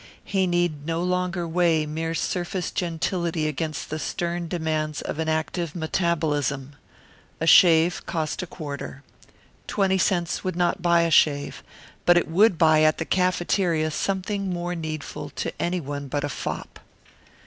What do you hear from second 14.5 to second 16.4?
more needful to any one but a